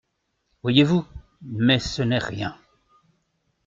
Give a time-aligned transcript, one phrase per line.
[0.63, 1.05] Voyez-vous!
[1.43, 2.57] Mais ce n'est rien.